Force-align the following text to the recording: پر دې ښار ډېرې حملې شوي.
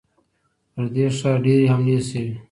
پر 0.73 0.85
دې 0.93 1.05
ښار 1.17 1.37
ډېرې 1.45 1.65
حملې 1.73 1.97
شوي. 2.07 2.31